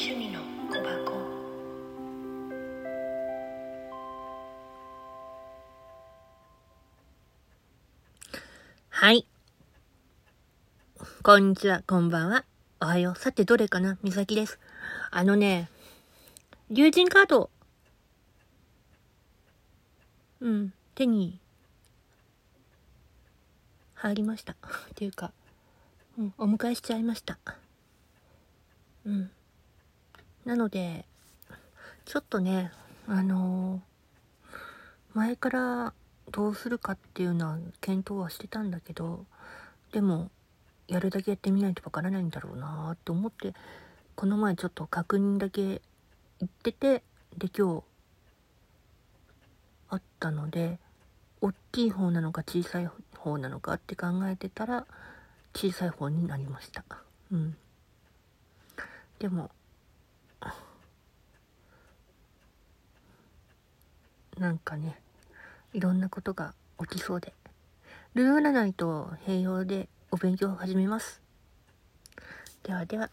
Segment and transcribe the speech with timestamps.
[0.00, 0.38] 趣味の
[0.70, 1.12] 小箱
[8.90, 9.26] はい。
[11.24, 12.44] こんにちは、こんばんは。
[12.80, 13.18] おはよう。
[13.18, 13.98] さて、どれかな？
[14.04, 14.60] みさきです。
[15.10, 15.68] あのね、
[16.70, 17.50] 竜神カード、
[20.40, 21.40] うん、手に、
[23.94, 24.52] 入りました。
[24.54, 24.56] っ
[24.94, 25.32] ていうか、
[26.16, 27.36] うん、お迎えしちゃいました。
[29.04, 29.30] うん。
[30.48, 31.04] なので、
[32.06, 32.72] ちょっとね、
[33.06, 33.82] あの
[35.12, 35.92] 前から
[36.30, 39.26] どうするかっていうのは検討はしてたんだけど、
[39.92, 40.30] でも、
[40.86, 43.52] やるだけやってみないとわからないんだろうなーって思って、
[44.16, 45.82] この前ちょっと確認だけ
[46.40, 47.02] 行ってて、
[47.36, 47.82] で、今日、
[49.90, 50.78] あったので、
[51.42, 52.88] 大きい方なのか小さい
[53.18, 54.86] 方なのかって考えてたら、
[55.54, 56.84] 小さい方になりました。
[57.30, 57.54] うん。
[59.18, 59.50] でも、
[64.38, 65.00] なんかね、
[65.72, 67.32] いろんなことが起きそうで。
[68.14, 71.20] ルール占いと併用でお勉強を始めます。
[72.62, 73.10] ではでは。